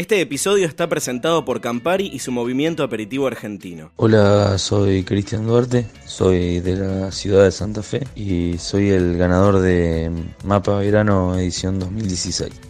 [0.00, 3.92] Este episodio está presentado por Campari y su movimiento aperitivo argentino.
[3.96, 9.58] Hola, soy Cristian Duarte, soy de la ciudad de Santa Fe y soy el ganador
[9.58, 10.10] de
[10.42, 12.69] Mapa Verano edición 2016.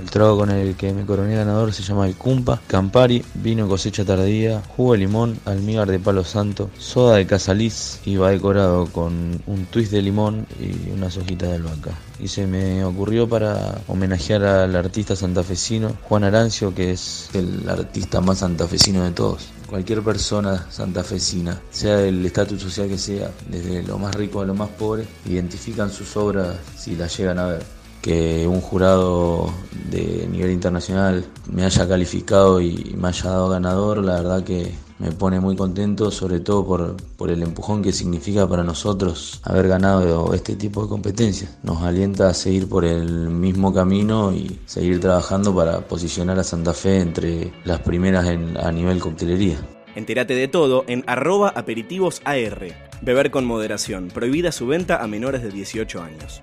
[0.00, 4.04] El trago con el que me coroné ganador se llama el Cumpa, Campari, vino cosecha
[4.04, 9.42] tardía, jugo de limón, almíbar de palo santo, soda de casaliz y va decorado con
[9.46, 11.92] un twist de limón y unas hojitas de albahaca.
[12.18, 18.20] Y se me ocurrió para homenajear al artista santafesino Juan Arancio, que es el artista
[18.20, 23.98] más santafesino de todos cualquier persona santafesina, sea del estatus social que sea, desde lo
[23.98, 27.73] más rico a lo más pobre, identifican sus obras si las llegan a ver
[28.04, 29.50] que un jurado
[29.90, 35.10] de nivel internacional me haya calificado y me haya dado ganador, la verdad que me
[35.10, 40.34] pone muy contento, sobre todo por, por, el empujón que significa para nosotros haber ganado
[40.34, 41.56] este tipo de competencias.
[41.62, 46.74] Nos alienta a seguir por el mismo camino y seguir trabajando para posicionar a Santa
[46.74, 49.56] Fe entre las primeras en, a nivel coctelería.
[49.94, 52.66] Entérate de todo en arroba aperitivosAR.
[53.00, 54.08] Beber con moderación.
[54.08, 56.42] Prohibida su venta a menores de 18 años.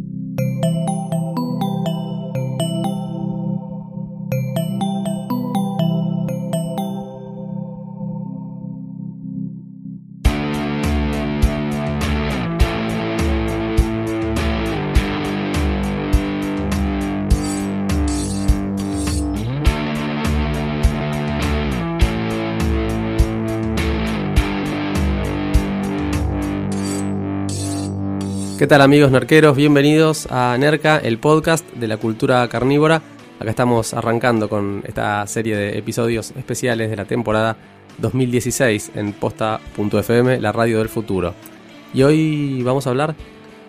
[28.61, 29.57] ¿Qué tal amigos nerqueros?
[29.57, 33.01] Bienvenidos a Nerca, el podcast de la cultura carnívora.
[33.39, 37.57] Acá estamos arrancando con esta serie de episodios especiales de la temporada
[37.97, 41.33] 2016 en posta.fm, la radio del futuro.
[41.91, 43.15] Y hoy vamos a hablar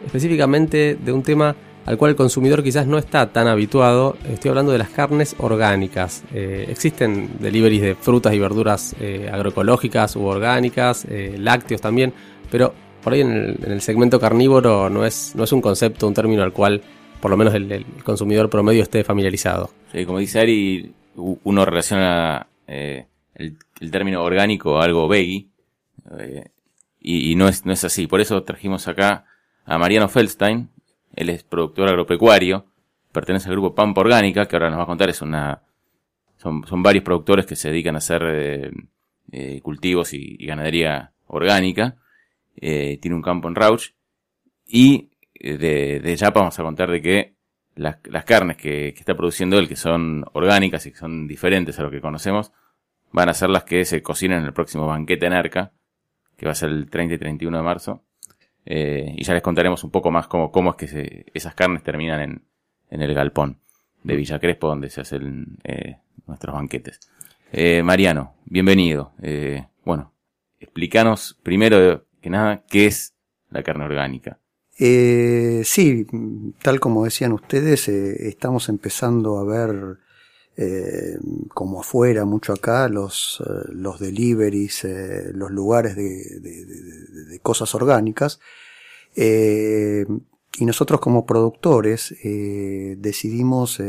[0.04, 1.56] específicamente de un tema
[1.86, 4.18] al cual el consumidor quizás no está tan habituado.
[4.30, 6.22] Estoy hablando de las carnes orgánicas.
[6.34, 12.12] Eh, existen deliveries de frutas y verduras eh, agroecológicas u orgánicas, eh, lácteos también,
[12.50, 16.42] pero por ahí en el, segmento carnívoro no es, no es un concepto, un término
[16.42, 16.82] al cual
[17.20, 19.70] por lo menos el, consumidor promedio esté familiarizado.
[19.92, 23.56] Sí, como dice Ari, uno relaciona eh, el,
[23.90, 25.48] término orgánico a algo veggie,
[26.18, 26.46] eh,
[27.00, 28.06] y, no, es, no es así.
[28.06, 29.26] Por eso trajimos acá
[29.64, 30.68] a Mariano Feldstein,
[31.14, 32.66] él es productor agropecuario,
[33.12, 35.62] pertenece al grupo Pampa Orgánica, que ahora nos va a contar, es una,
[36.38, 38.72] son, son varios productores que se dedican a hacer
[39.30, 41.96] eh, cultivos y, y, ganadería orgánica.
[42.56, 43.94] Eh, tiene un campo en Rauch.
[44.66, 47.34] Y eh, de, de Yapa vamos a contar de que
[47.74, 51.90] las, carnes que, está produciendo él, que son orgánicas y que son diferentes a lo
[51.90, 52.52] que conocemos,
[53.10, 55.72] van a ser las que se cocinan en el próximo banquete en Arca,
[56.36, 58.04] que va a ser el 30 y 31 de marzo.
[58.64, 62.20] Eh, y ya les contaremos un poco más cómo, cómo es que esas carnes terminan
[62.20, 62.42] en,
[62.90, 63.58] en el galpón
[64.04, 65.58] de Villa Crespo, donde se hacen
[66.26, 67.00] nuestros banquetes.
[67.84, 69.12] Mariano, bienvenido.
[69.84, 70.12] bueno,
[70.58, 73.14] explícanos primero que nada, ¿qué es
[73.50, 74.38] la carne orgánica?
[74.78, 76.06] Eh, sí,
[76.62, 79.98] tal como decían ustedes, eh, estamos empezando a ver
[80.56, 81.18] eh,
[81.48, 84.86] como afuera, mucho acá, los, eh, los deliveries,
[85.34, 88.40] los lugares de, cosas orgánicas.
[89.14, 93.80] y nosotros como productores decidimos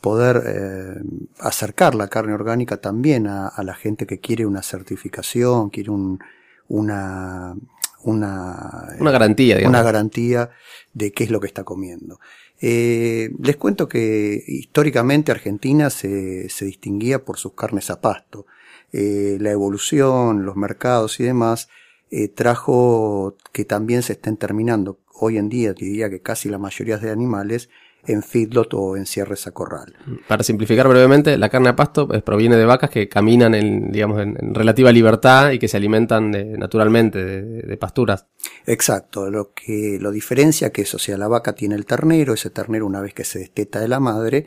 [0.00, 1.02] poder
[1.38, 6.18] acercar la carne orgánica también a, a, la gente que quiere una certificación, quiere un,
[6.68, 7.54] una,
[8.02, 10.50] una, una garantía, una garantía
[10.94, 12.18] de qué es lo que está comiendo.
[12.60, 18.46] Eh, les cuento que históricamente Argentina se, se distinguía por sus carnes a pasto.
[18.92, 21.68] Eh, la evolución, los mercados y demás
[22.10, 25.00] eh, trajo que también se estén terminando.
[25.12, 27.68] Hoy en día diría que casi la mayoría de animales
[28.06, 29.94] en feedlot o en cierres a corral.
[30.28, 34.20] Para simplificar brevemente, la carne a pasto eh, proviene de vacas que caminan en, digamos,
[34.20, 38.26] en, relativa libertad y que se alimentan naturalmente de, pasturas.
[38.66, 42.50] Exacto, lo que lo diferencia que eso, o sea, la vaca tiene el ternero, ese
[42.50, 44.46] ternero una vez que se desteta de la madre,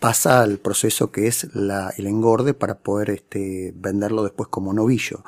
[0.00, 5.24] pasa al proceso que es la, el engorde para poder este, venderlo después como novillo.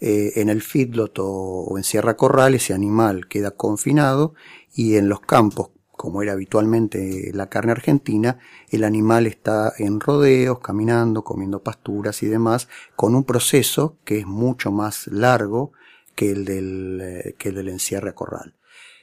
[0.00, 4.34] Eh, en el feedlot o, o en sierra corral ese animal queda confinado
[4.74, 8.38] y en los campos como era habitualmente la carne argentina,
[8.70, 14.26] el animal está en rodeos, caminando, comiendo pasturas y demás, con un proceso que es
[14.26, 15.72] mucho más largo
[16.14, 18.56] que el del, eh, que el del encierre a corral.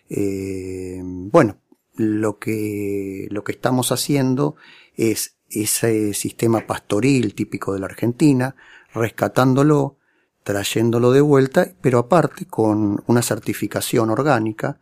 [0.10, 1.58] Eh, bueno,
[1.94, 4.56] lo que, lo que estamos haciendo
[4.96, 8.56] es ese sistema pastoril típico de la Argentina,
[8.92, 10.00] rescatándolo,
[10.44, 14.80] trayéndolo de vuelta, pero aparte con una certificación orgánica.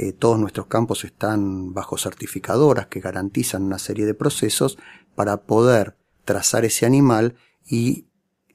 [0.00, 4.78] Eh, todos nuestros campos están bajo certificadoras que garantizan una serie de procesos
[5.16, 7.34] para poder trazar ese animal
[7.66, 8.06] y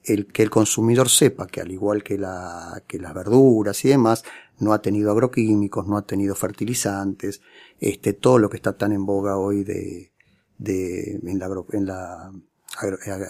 [0.04, 4.24] el, que el consumidor sepa que al igual que, la, que las verduras y demás,
[4.58, 7.42] no ha tenido agroquímicos, no ha tenido fertilizantes,
[7.78, 10.12] este, todo lo que está tan en boga hoy de,
[10.56, 12.32] de, en la, en la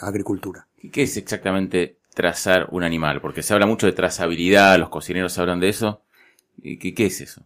[0.03, 0.69] agricultura.
[0.93, 3.21] ¿Qué es exactamente trazar un animal?
[3.21, 6.05] Porque se habla mucho de trazabilidad, los cocineros hablan de eso.
[6.63, 7.45] ¿Qué, qué es eso?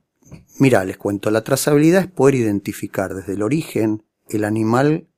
[0.59, 5.09] Mira, les cuento, la trazabilidad es poder identificar desde el origen el animal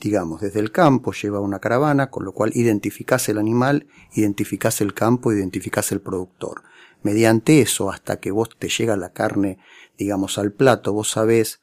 [0.00, 4.94] digamos, desde el campo lleva una caravana, con lo cual identificás el animal, identificás el
[4.94, 6.62] campo, identificás el productor.
[7.02, 9.58] Mediante eso, hasta que vos te llega la carne,
[9.96, 11.60] digamos, al plato, vos sabés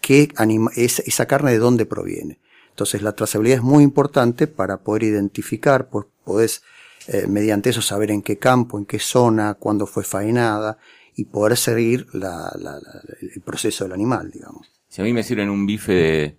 [0.00, 2.40] qué anima es, esa carne de dónde proviene.
[2.70, 6.62] Entonces la trazabilidad es muy importante para poder identificar, pues podés
[7.06, 10.78] eh, mediante eso saber en qué campo, en qué zona, cuándo fue faenada
[11.16, 12.80] y poder seguir la, la,
[13.20, 14.68] el proceso del animal, digamos.
[14.88, 16.38] Si a mí me sirven un bife de,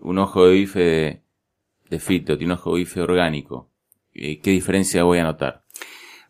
[0.00, 1.22] un ojo de bife de,
[1.90, 3.70] de fito y un ojo de bife orgánico,
[4.12, 5.64] eh, ¿qué diferencia voy a notar?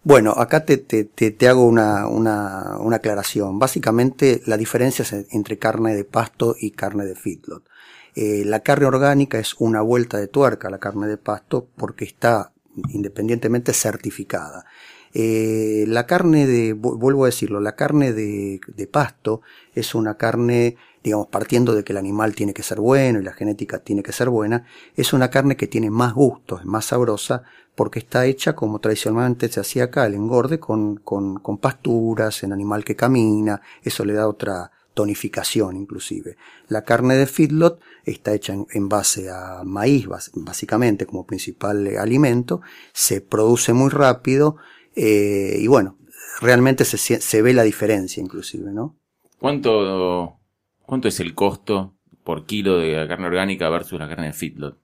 [0.03, 3.59] Bueno, acá te, te, te, hago una, una, una, aclaración.
[3.59, 7.67] Básicamente la diferencia es entre carne de pasto y carne de feedlot.
[8.15, 12.05] Eh, la carne orgánica es una vuelta de tuerca a la carne de pasto porque
[12.05, 12.53] está
[12.91, 14.67] independientemente certificada.
[15.15, 19.43] Eh, la carne de, vuelvo a decirlo, la carne de, de pasto
[19.75, 23.35] es una carne digamos, partiendo de que el animal tiene que ser bueno y la
[23.35, 24.65] genética tiene que ser buena,
[24.97, 27.43] es una carne que tiene más gusto, es más sabrosa,
[27.75, 32.55] porque está hecha como tradicionalmente se hacía acá, el engorde con, con, con pasturas, en
[32.55, 36.37] animal que camina, eso le da otra tonificación inclusive.
[36.69, 42.63] La carne de feedlot está hecha en, base a maíz, básicamente como principal alimento,
[42.93, 44.57] se produce muy rápido
[44.95, 45.99] eh, y bueno,
[46.41, 48.97] realmente se, se ve la diferencia inclusive, ¿no?
[49.39, 50.39] ¿Cuánto
[50.87, 54.79] ¿Cuánto es el costo por kilo de la carne orgánica versus la carne de feedlot?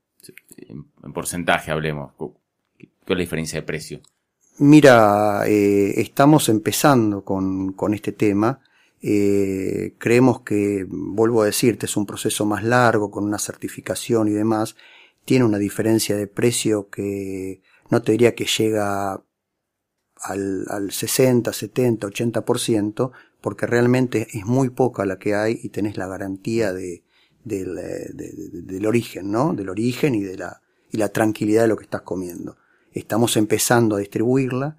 [0.56, 2.12] En, porcentaje hablemos.
[2.16, 2.32] ¿Cuál
[2.78, 4.00] es la diferencia de precio?
[4.58, 8.60] Mira, eh, estamos empezando con, con este tema.
[9.02, 14.32] Eh, creemos que, vuelvo a decirte, es un proceso más largo, con una certificación y
[14.32, 14.76] demás.
[15.24, 19.22] Tiene una diferencia de precio que no te diría que llega
[20.22, 25.96] al, al 60, 70, 80%, porque realmente es muy poca la que hay y tenés
[25.96, 27.02] la garantía de,
[27.44, 27.76] del,
[28.66, 29.54] del origen, ¿no?
[29.54, 32.56] Del origen y de la, y la tranquilidad de lo que estás comiendo.
[32.92, 34.76] Estamos empezando a distribuirla.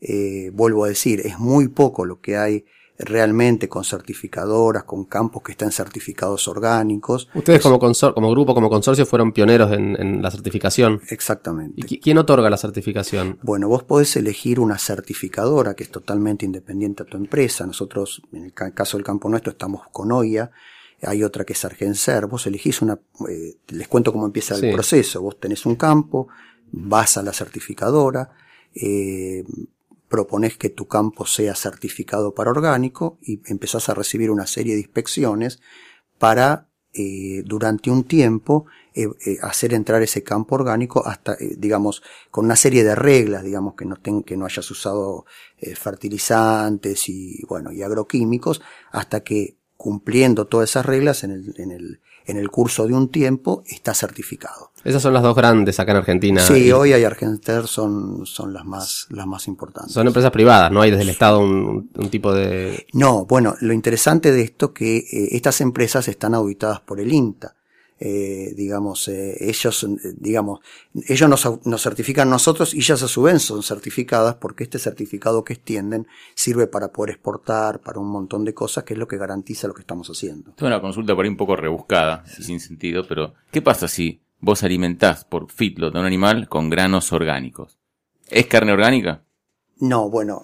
[0.00, 2.64] Eh, vuelvo a decir, es muy poco lo que hay
[2.98, 7.28] realmente con certificadoras, con campos que están certificados orgánicos.
[7.34, 11.00] Ustedes como, como grupo, como consorcio, fueron pioneros en, la certificación.
[11.08, 11.74] Exactamente.
[11.76, 13.38] ¿Y quién otorga la certificación?
[13.42, 17.66] Bueno, vos podés elegir una certificadora que es totalmente independiente a tu empresa.
[17.66, 20.50] Nosotros, en el caso del campo nuestro, estamos con OIA.
[21.02, 22.26] Hay otra que es Argencer.
[22.26, 22.98] Vos elegís una,
[23.28, 25.20] eh, les cuento cómo empieza el proceso.
[25.22, 26.28] Vos tenés un campo,
[26.70, 28.30] vas a la certificadora,
[28.74, 29.44] eh,
[30.12, 34.80] propones que tu campo sea certificado para orgánico y empezás a recibir una serie de
[34.80, 35.58] inspecciones
[36.18, 42.44] para eh, durante un tiempo eh, eh, hacer entrar ese campo orgánico hasta, digamos, con
[42.44, 45.24] una serie de reglas, digamos, que no, ten, que no hayas usado
[45.74, 52.00] fertilizantes y, bueno, y agroquímicos, hasta que cumpliendo todas esas reglas en el, en el,
[52.24, 54.70] en el curso de un tiempo está certificado.
[54.84, 56.40] Esas son las dos grandes acá en Argentina.
[56.40, 59.92] Sí, hoy hay Argenter son, son las más, las más importantes.
[59.92, 62.86] Son empresas privadas, no hay desde el Estado un, tipo de...
[62.92, 67.12] No, bueno, lo interesante de esto es que eh, estas empresas están auditadas por el
[67.12, 67.56] INTA.
[68.04, 70.58] Eh, digamos, eh, ellos, eh, digamos,
[71.06, 75.44] ellos nos, nos, certifican nosotros y ellas a su vez son certificadas porque este certificado
[75.44, 79.18] que extienden sirve para poder exportar, para un montón de cosas, que es lo que
[79.18, 80.50] garantiza lo que estamos haciendo.
[80.56, 84.20] Tengo una consulta por ahí un poco rebuscada y sin sentido, pero ¿qué pasa si
[84.40, 87.78] vos alimentás por feedlot de un animal con granos orgánicos?
[88.28, 89.22] ¿Es carne orgánica?
[89.78, 90.42] No, bueno,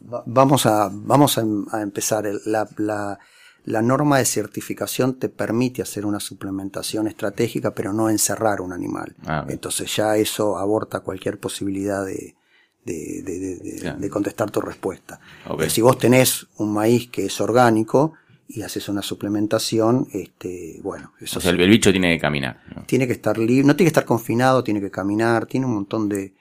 [0.00, 2.28] vamos a, vamos a, empezar.
[2.44, 3.20] la, la
[3.66, 9.16] la norma de certificación te permite hacer una suplementación estratégica, pero no encerrar un animal.
[9.26, 12.36] Ah, Entonces ya eso aborta cualquier posibilidad de,
[12.84, 15.18] de, contestar tu respuesta.
[15.68, 18.14] Si vos tenés un maíz que es orgánico
[18.46, 21.40] y haces una suplementación, este, bueno, eso.
[21.40, 22.62] O sea, el, bicho tiene que caminar.
[22.86, 26.08] Tiene que estar libre, no tiene que estar confinado, tiene que caminar, tiene un montón
[26.08, 26.34] de,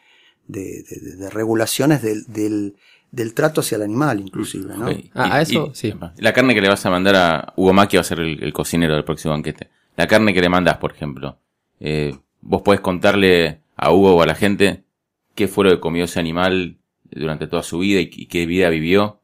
[0.47, 2.75] de, regulaciones del, del
[3.15, 4.87] del trato hacia el animal, inclusive, ¿no?
[5.13, 5.93] Ah, a eso, sí.
[6.17, 8.93] La carne que le vas a mandar a Hugo Maki va a ser el, cocinero
[8.93, 9.69] del próximo banquete.
[9.95, 11.39] La carne que le mandas, por ejemplo,
[11.79, 14.85] Eh, vos podés contarle a Hugo o a la gente
[15.33, 16.77] qué fue lo que comió ese animal
[17.11, 19.19] durante toda su vida y, y qué vida vivió.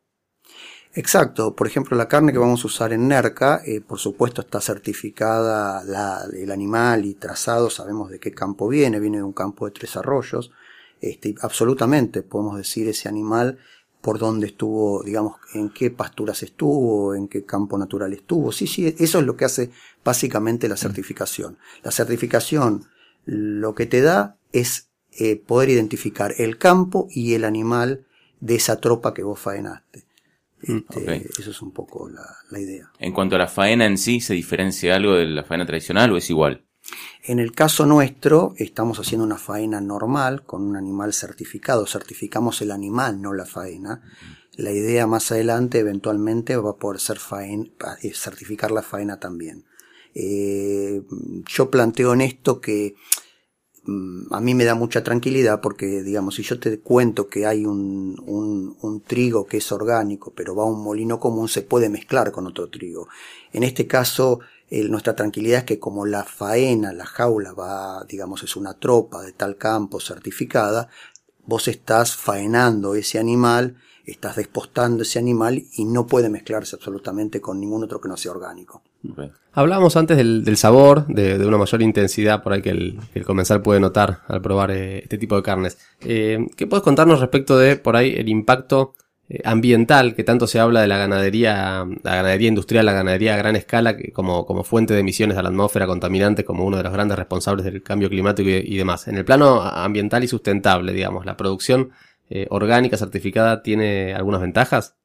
[0.93, 4.59] Exacto, por ejemplo la carne que vamos a usar en NERCA, eh, por supuesto está
[4.59, 9.65] certificada la, el animal y trazado, sabemos de qué campo viene, viene de un campo
[9.65, 10.51] de tres arroyos,
[10.99, 13.57] este, absolutamente podemos decir ese animal
[14.01, 18.51] por dónde estuvo, digamos, en qué pasturas estuvo, en qué campo natural estuvo.
[18.51, 19.69] Sí, sí, eso es lo que hace
[20.03, 21.57] básicamente la certificación.
[21.83, 22.85] La certificación
[23.25, 24.89] lo que te da es
[25.19, 28.05] eh, poder identificar el campo y el animal
[28.39, 30.05] de esa tropa que vos faenaste.
[30.63, 32.91] Mm, Este, Eso es un poco la, la idea.
[32.99, 36.17] En cuanto a la faena en sí, ¿se diferencia algo de la faena tradicional o
[36.17, 36.63] es igual?
[37.23, 41.85] En el caso nuestro, estamos haciendo una faena normal con un animal certificado.
[41.85, 44.01] Certificamos el animal, no la faena.
[44.55, 47.69] La idea más adelante, eventualmente, va a poder ser faena,
[48.01, 49.65] eh, certificar la faena también.
[50.13, 51.03] Eh,
[51.47, 52.95] yo planteo en esto que
[54.29, 58.21] a mí me da mucha tranquilidad porque, digamos, si yo te cuento que hay un,
[58.27, 62.31] un, un, trigo que es orgánico, pero va a un molino común, se puede mezclar
[62.31, 63.07] con otro trigo.
[63.51, 68.55] En este caso, nuestra tranquilidad es que como la faena, la jaula va, digamos, es
[68.55, 70.87] una tropa de tal campo certificada,
[71.45, 77.59] vos estás faenando ese animal, estás despostando ese animal y no puede mezclarse absolutamente con
[77.59, 78.83] ningún otro que no sea orgánico.
[79.09, 79.31] Okay.
[79.53, 83.81] Hablábamos antes del, sabor, de, una mayor intensidad por ahí que el, que comensal puede
[83.81, 85.77] notar al probar eh, este tipo de carnes.
[86.01, 88.93] Eh, ¿Qué puedes contarnos respecto de por ahí el impacto
[89.27, 93.37] eh, ambiental que tanto se habla de la ganadería, la ganadería industrial, la ganadería a
[93.37, 97.17] gran escala como, fuente de emisiones a la atmósfera contaminante, como uno de los grandes
[97.17, 99.09] responsables del cambio climático y, demás?
[99.09, 101.91] En el plano ambiental y sustentable, digamos, la producción
[102.49, 104.95] orgánica certificada tiene algunas ventajas.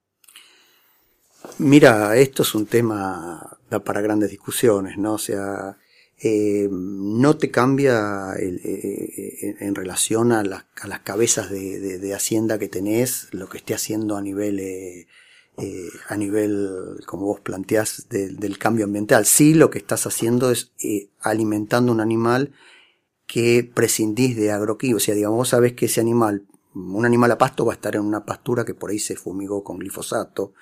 [1.58, 5.14] Mira, esto es un tema para grandes discusiones, ¿no?
[5.14, 5.76] O sea,
[6.18, 12.68] eh, no te cambia el, eh, en relación a, a las cabezas de, Hacienda que
[12.68, 15.06] tenés, lo que esté haciendo a nivel, eh,
[16.08, 19.26] a nivel, como vos planteás, de, del cambio ambiental.
[19.26, 22.52] Sí, lo que estás haciendo es eh, alimentando un animal
[23.26, 25.02] que prescindís de agroquímicos.
[25.02, 27.96] O sea, digamos, vos sabés que ese animal, un animal a pasto va a estar
[27.96, 30.52] en una pastura que por ahí se fumigó con glifosato,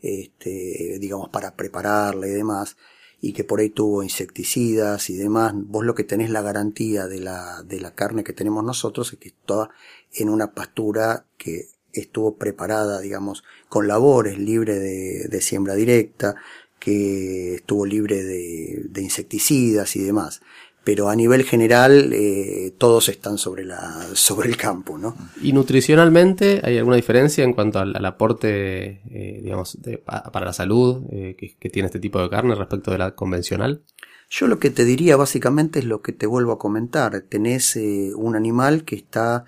[0.00, 2.76] este, digamos, para prepararla y demás,
[3.20, 7.20] y que por ahí tuvo insecticidas y demás, vos lo que tenés la garantía de
[7.20, 9.70] la, de la carne que tenemos nosotros es que está
[10.12, 16.36] en una pastura que estuvo preparada, digamos, con labores, libre de, de siembra directa,
[16.78, 20.42] que estuvo libre de, de, insecticidas y demás.
[20.84, 25.16] Pero a nivel general, eh, todos están sobre, la, sobre el campo, ¿no?
[25.42, 30.52] ¿Y nutricionalmente hay alguna diferencia en cuanto al, al aporte, eh, digamos, de, para la
[30.52, 33.82] salud eh, que, que, tiene este tipo de carne respecto de la convencional?
[34.30, 37.20] Yo lo que te diría básicamente es lo que te vuelvo a comentar.
[37.22, 39.44] Tenés un animal que está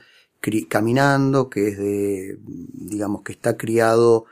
[0.69, 4.27] caminando, que es de, digamos, que está criado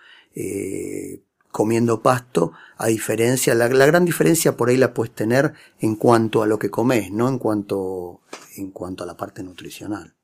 [1.54, 6.42] comiendo pasto, a diferencia, la, la, gran diferencia por ahí la puedes tener en cuanto
[6.42, 8.22] a lo que comes, no en cuanto,
[8.56, 10.14] en cuanto a la parte nutricional.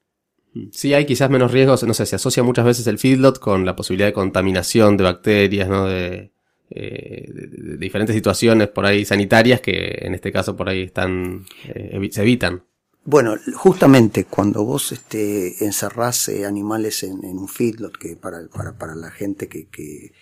[0.72, 3.76] Sí, hay quizás menos riesgos, no sé, se asocia muchas veces el feedlot con la
[3.76, 5.86] posibilidad de contaminación de bacterias, ¿no?
[5.86, 6.32] De,
[6.68, 12.08] eh, de, diferentes situaciones por ahí sanitarias que en este caso por ahí están, eh,
[12.10, 12.64] se evitan.
[13.04, 18.76] Bueno, justamente cuando vos este, encerrás eh, animales en, en, un feedlot, que para, para,
[18.76, 20.12] para la gente que, que,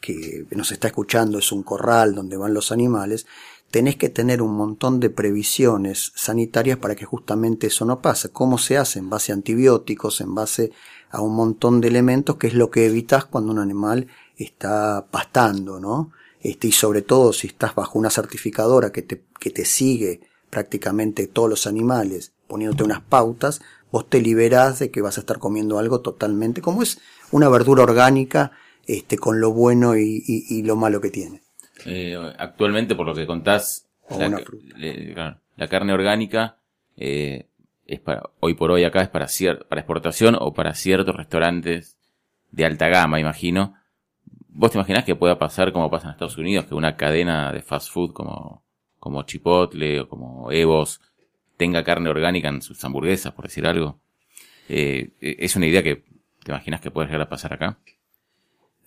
[0.00, 3.26] que nos está escuchando es un corral donde van los animales,
[3.70, 8.30] tenés que tener un montón de previsiones sanitarias para que justamente eso no pase.
[8.30, 8.98] ¿Cómo se hace?
[8.98, 10.72] En base a antibióticos, en base
[11.10, 15.78] a un montón de elementos, que es lo que evitas cuando un animal está pastando,
[15.78, 16.12] ¿no?
[16.40, 21.26] Este, y sobre todo si estás bajo una certificadora que te, que te sigue prácticamente
[21.26, 23.60] todos los animales poniéndote unas pautas,
[23.92, 26.98] vos te liberás de que vas a estar comiendo algo totalmente, como es
[27.30, 28.52] una verdura orgánica,
[28.96, 31.42] este, con lo bueno y, y, y lo malo que tiene.
[31.86, 36.56] Eh, actualmente, por lo que contás, la, carne orgánica
[36.96, 37.46] eh,
[37.86, 41.96] es para, hoy por hoy acá es para, cier para exportación o para ciertos restaurantes
[42.50, 43.74] de alta gama, imagino.
[44.48, 47.62] ¿Vos te imaginás que pueda pasar como pasa en Estados Unidos, que una cadena de
[47.62, 48.64] fast food como,
[48.98, 51.00] como Chipotle o como Evos
[51.56, 54.00] tenga carne orgánica en sus hamburguesas, por decir algo?
[54.68, 56.04] Eh, ¿Es una idea que
[56.44, 57.78] te imaginas que puede llegar a pasar acá?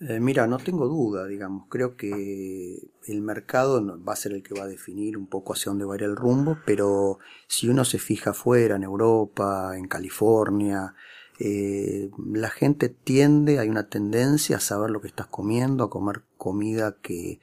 [0.06, 4.54] Eh, mira, no tengo duda, digamos, creo que el mercado va a ser el que
[4.54, 7.86] va a definir un poco hacia dónde va a ir el rumbo, pero si uno
[7.86, 10.94] se fija afuera, en Europa, en California,
[11.38, 16.22] eh, la gente tiende, hay una tendencia a saber lo que estás comiendo, a comer
[16.36, 17.40] comida que,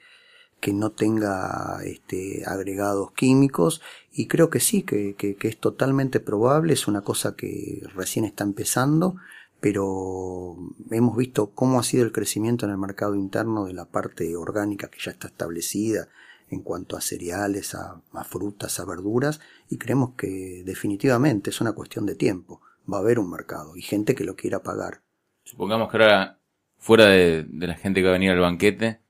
[0.60, 3.82] que no tenga este, agregados químicos.
[4.12, 8.24] Y creo que sí, que, que, que es totalmente probable, es una cosa que recién
[8.24, 9.16] está empezando,
[9.62, 10.56] pero
[10.90, 14.88] hemos visto cómo ha sido el crecimiento en el mercado interno de la parte orgánica
[14.88, 16.08] que ya está establecida
[16.50, 19.40] en cuanto a cereales, a, a frutas, a verduras,
[19.70, 22.60] y creemos que definitivamente es una cuestión de tiempo.
[22.92, 25.02] Va a haber un mercado y gente que lo quiera pagar.
[25.44, 26.40] Supongamos que ahora,
[26.78, 29.00] fuera de, de la gente que va a venir al banquete,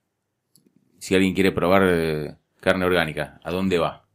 [0.98, 4.06] si alguien quiere probar eh, carne orgánica, ¿a dónde va?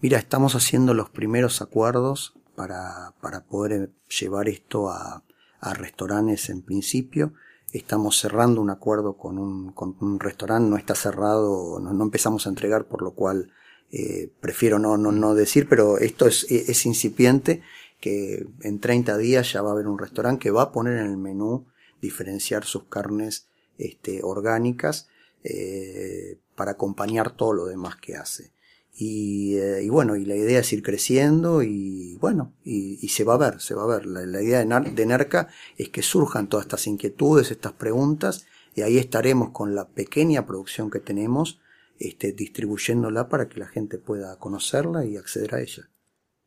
[0.00, 5.22] Mira, estamos haciendo los primeros acuerdos para, para poder llevar esto a,
[5.64, 7.32] a restaurantes en principio.
[7.72, 12.46] Estamos cerrando un acuerdo con un, con un restaurante, no está cerrado, no, no empezamos
[12.46, 13.50] a entregar, por lo cual
[13.90, 17.62] eh, prefiero no, no, no decir, pero esto es, es incipiente,
[18.00, 21.06] que en 30 días ya va a haber un restaurante que va a poner en
[21.06, 21.66] el menú
[22.00, 25.08] diferenciar sus carnes este, orgánicas
[25.42, 28.53] eh, para acompañar todo lo demás que hace.
[28.96, 33.24] Y, eh, y, bueno, y la idea es ir creciendo y bueno, y, y se
[33.24, 34.06] va a ver, se va a ver.
[34.06, 38.46] La, la idea de, Nar de NERCA es que surjan todas estas inquietudes, estas preguntas,
[38.74, 41.60] y ahí estaremos con la pequeña producción que tenemos,
[41.98, 45.88] este, distribuyéndola para que la gente pueda conocerla y acceder a ella.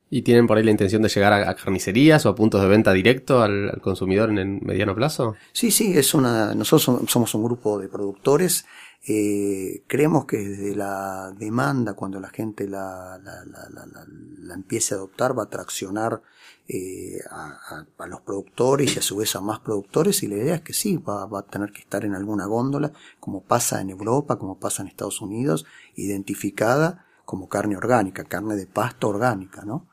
[0.09, 2.93] ¿Y tienen por ahí la intención de llegar a, carnicerías o a puntos de venta
[2.93, 5.35] directo al, consumidor en el mediano plazo?
[5.51, 8.65] Sí, sí, es una, nosotros somos un grupo de productores
[9.09, 15.37] eh, creemos que desde la demanda, cuando la gente la, la, la, empiece a adoptar,
[15.37, 16.21] va a traccionar
[16.67, 20.61] eh, a, los productores y a su vez a más productores y la idea es
[20.61, 24.37] que sí, va, va, a tener que estar en alguna góndola, como pasa en Europa,
[24.37, 29.87] como pasa en Estados Unidos, identificada como carne orgánica, carne de pasto orgánica, ¿no?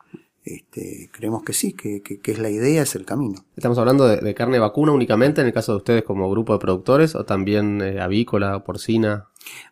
[0.44, 3.46] Este, creemos que sí, que, que, que, es la idea, es el camino.
[3.56, 6.58] ¿Estamos hablando de, de, carne vacuna únicamente en el caso de ustedes como grupo de
[6.58, 9.28] productores o también eh, avícola, porcina?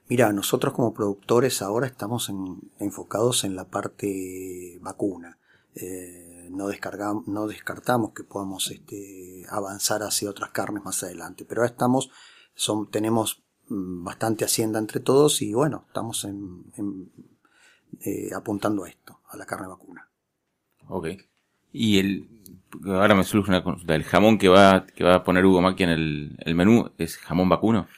[0.09, 5.39] Mira, nosotros como productores ahora estamos en, enfocados en la parte vacuna.
[5.75, 11.61] Eh, no, descargamos, no descartamos que podamos este, avanzar hacia otras carnes más adelante, pero
[11.61, 12.11] ahora estamos,
[12.55, 17.13] son, tenemos mm, bastante hacienda entre todos y bueno, estamos en, en,
[18.01, 20.09] eh, apuntando a esto, a la carne vacuna.
[20.95, 21.09] Ok.
[21.73, 22.29] Y el,
[22.85, 25.85] ahora me surge una consulta, ¿el jamón que va, que va a poner Hugo Macchi
[25.85, 27.87] en el, el menú es jamón vacuno?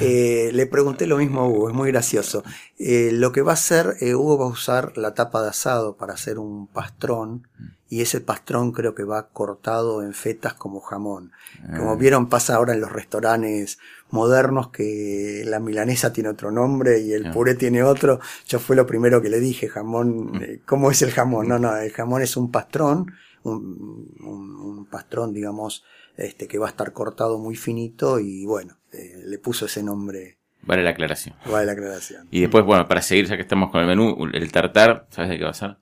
[0.00, 2.42] Eh, le pregunté lo mismo a Hugo, es muy gracioso.
[2.76, 5.96] Eh, lo que va a hacer, eh, Hugo va a usar la tapa de asado
[5.96, 7.46] para hacer un pastrón
[7.88, 11.30] y ese pastrón creo que va cortado en fetas como jamón.
[11.76, 11.94] Como Ah.
[11.94, 13.78] vieron pasa ahora en los restaurantes
[14.10, 17.32] modernos que la milanesa tiene otro nombre y el Ah.
[17.32, 18.20] puré tiene otro.
[18.46, 21.48] Yo fue lo primero que le dije, jamón, eh, ¿cómo es el jamón?
[21.48, 25.84] No, no, el jamón es un pastrón, un, un, un pastrón digamos,
[26.16, 30.38] este que va a estar cortado muy finito y bueno, eh, le puso ese nombre.
[30.62, 31.34] Vale la aclaración.
[31.50, 32.26] Vale la aclaración.
[32.30, 35.38] Y después, bueno, para seguir, ya que estamos con el menú, el tartar, ¿sabes de
[35.38, 35.76] qué va a ser?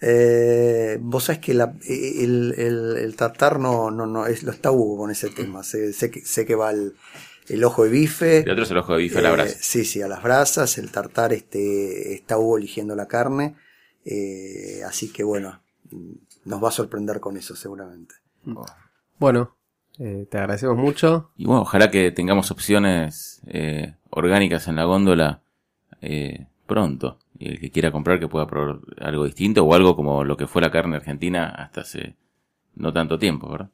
[0.00, 4.70] Eh, vos sabés que la, el, el, el, tartar no, no, no, es, lo está
[4.70, 5.62] Hugo con ese tema.
[5.62, 6.94] Sé, sé, que, sé que va el,
[7.48, 8.38] el ojo de bife.
[8.38, 9.52] El otro es el ojo de bife a la brasa.
[9.52, 10.78] Eh, sí, sí, a las brasas.
[10.78, 13.56] El tartar este, está Hugo eligiendo la carne.
[14.04, 15.62] Eh, así que bueno,
[16.44, 18.14] nos va a sorprender con eso seguramente.
[19.18, 19.56] Bueno,
[19.98, 21.30] eh, te agradecemos mucho.
[21.36, 25.42] Y bueno, ojalá que tengamos opciones eh, orgánicas en la góndola
[26.00, 27.18] eh, pronto.
[27.38, 30.46] Y el que quiera comprar que pueda probar algo distinto o algo como lo que
[30.46, 32.16] fue la carne argentina hasta hace
[32.74, 33.70] no tanto tiempo, ¿verdad?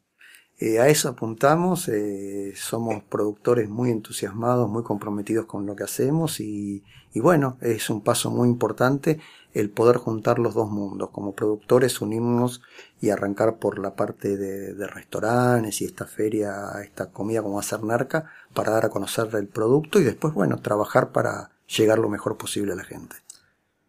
[0.63, 6.39] Eh, a eso apuntamos, eh, somos productores muy entusiasmados, muy comprometidos con lo que hacemos
[6.39, 9.19] y, y, bueno, es un paso muy importante
[9.55, 12.61] el poder juntar los dos mundos, como productores unirnos
[13.01, 17.83] y arrancar por la parte de, de restaurantes y esta feria, esta comida como hacer
[17.83, 22.37] narca, para dar a conocer el producto y después, bueno, trabajar para llegar lo mejor
[22.37, 23.17] posible a la gente.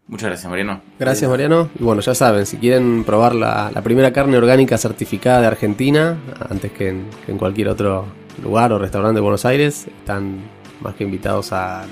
[0.08, 0.82] Muchas gracias, Mariano.
[1.00, 1.70] Gracias, Mariano.
[1.80, 6.18] Y bueno, ya saben, si quieren probar la, la primera carne orgánica certificada de Argentina,
[6.50, 8.06] antes que en, que en, cualquier otro
[8.44, 10.42] lugar o restaurante de Buenos Aires, están
[10.82, 11.86] más que invitados a,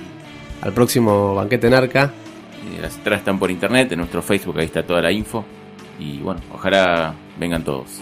[0.62, 2.12] al próximo banquete Narca.
[2.82, 5.46] Las entradas están por internet, en nuestro Facebook, ahí está toda la info.
[5.98, 8.02] Y bueno, ojalá vengan todos.